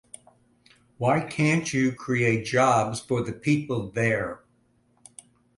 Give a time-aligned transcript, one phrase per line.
[0.97, 4.43] Why can't you create jobs for the people there?